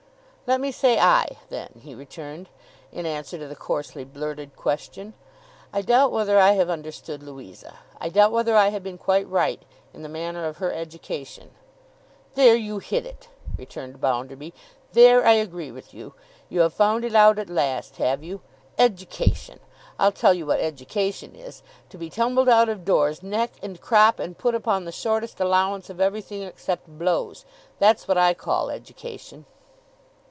'Let 0.47 0.59
me 0.59 0.73
say 0.73 0.99
I, 0.99 1.37
then,' 1.47 1.79
he 1.81 1.95
returned, 1.95 2.49
in 2.91 3.05
answer 3.05 3.37
to 3.37 3.47
the 3.47 3.55
coarsely 3.55 4.03
blurted 4.03 4.53
question; 4.57 5.13
'I 5.71 5.83
doubt 5.83 6.11
whether 6.11 6.37
I 6.37 6.51
have 6.53 6.69
understood 6.69 7.23
Louisa. 7.23 7.79
I 8.01 8.09
doubt 8.09 8.33
whether 8.33 8.53
I 8.57 8.67
have 8.67 8.83
been 8.83 8.97
quite 8.97 9.25
right 9.29 9.63
in 9.93 10.01
the 10.01 10.09
manner 10.09 10.43
of 10.43 10.57
her 10.57 10.73
education.' 10.73 11.51
'There 12.35 12.57
you 12.57 12.79
hit 12.79 13.05
it,' 13.05 13.29
returned 13.57 14.01
Bounderby. 14.01 14.53
'There 14.91 15.25
I 15.25 15.31
agree 15.35 15.71
with 15.71 15.93
you. 15.93 16.15
You 16.49 16.59
have 16.59 16.73
found 16.73 17.05
it 17.05 17.15
out 17.15 17.39
at 17.39 17.47
last, 17.49 17.95
have 17.95 18.21
you? 18.21 18.41
Education! 18.77 19.61
I'll 19.97 20.11
tell 20.11 20.33
you 20.33 20.45
what 20.45 20.59
education 20.59 21.33
is—To 21.33 21.97
be 21.97 22.09
tumbled 22.09 22.49
out 22.49 22.67
of 22.67 22.83
doors, 22.83 23.23
neck 23.23 23.51
and 23.63 23.79
crop, 23.79 24.19
and 24.19 24.37
put 24.37 24.53
upon 24.53 24.83
the 24.83 24.91
shortest 24.91 25.39
allowance 25.39 25.89
of 25.89 26.01
everything 26.01 26.43
except 26.43 26.89
blows. 26.99 27.45
That's 27.79 28.05
what 28.05 28.17
I 28.17 28.33
call 28.33 28.69
education. 28.69 29.45